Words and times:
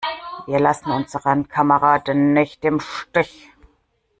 Wir 0.47 0.59
lassen 0.59 0.89
unsere 0.89 1.43
Kameraden 1.43 2.33
nicht 2.33 2.65
im 2.65 2.79
Stich! 2.79 3.51